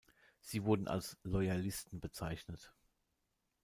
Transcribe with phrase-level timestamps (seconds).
[0.39, 2.73] Sie wurden als "Loyalisten" bezeichnet.